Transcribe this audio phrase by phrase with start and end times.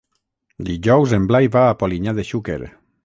[0.69, 2.59] Dijous en Blai va a Polinyà de Xúquer.